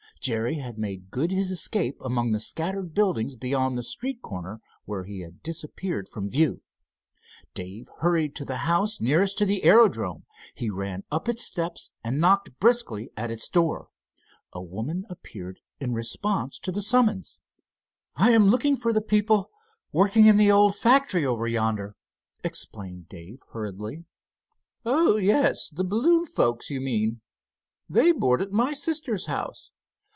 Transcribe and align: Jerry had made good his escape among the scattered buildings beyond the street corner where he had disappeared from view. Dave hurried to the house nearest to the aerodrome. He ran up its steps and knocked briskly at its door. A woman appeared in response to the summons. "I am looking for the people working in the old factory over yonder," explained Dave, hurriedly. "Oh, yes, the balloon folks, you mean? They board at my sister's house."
Jerry 0.19 0.59
had 0.59 0.77
made 0.77 1.09
good 1.09 1.31
his 1.31 1.49
escape 1.49 1.97
among 1.99 2.31
the 2.31 2.39
scattered 2.39 2.93
buildings 2.93 3.35
beyond 3.35 3.75
the 3.75 3.81
street 3.81 4.21
corner 4.21 4.61
where 4.85 5.03
he 5.03 5.21
had 5.21 5.41
disappeared 5.41 6.07
from 6.07 6.29
view. 6.29 6.61
Dave 7.55 7.89
hurried 8.01 8.35
to 8.35 8.45
the 8.45 8.57
house 8.57 9.01
nearest 9.01 9.35
to 9.39 9.47
the 9.47 9.63
aerodrome. 9.63 10.25
He 10.53 10.69
ran 10.69 11.03
up 11.11 11.27
its 11.27 11.43
steps 11.43 11.89
and 12.03 12.21
knocked 12.21 12.59
briskly 12.59 13.09
at 13.17 13.31
its 13.31 13.47
door. 13.47 13.89
A 14.53 14.61
woman 14.61 15.07
appeared 15.09 15.59
in 15.79 15.91
response 15.91 16.59
to 16.59 16.71
the 16.71 16.83
summons. 16.83 17.39
"I 18.15 18.29
am 18.29 18.45
looking 18.45 18.75
for 18.75 18.93
the 18.93 19.01
people 19.01 19.49
working 19.91 20.27
in 20.27 20.37
the 20.37 20.51
old 20.51 20.75
factory 20.75 21.25
over 21.25 21.47
yonder," 21.47 21.95
explained 22.43 23.09
Dave, 23.09 23.39
hurriedly. 23.53 24.05
"Oh, 24.85 25.15
yes, 25.17 25.71
the 25.71 25.83
balloon 25.83 26.27
folks, 26.27 26.69
you 26.69 26.79
mean? 26.79 27.21
They 27.89 28.11
board 28.11 28.43
at 28.43 28.51
my 28.51 28.73
sister's 28.73 29.25
house." 29.25 29.71